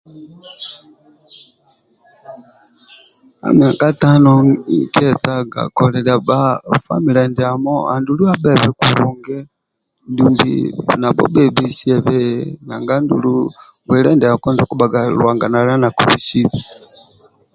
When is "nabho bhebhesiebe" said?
10.99-12.17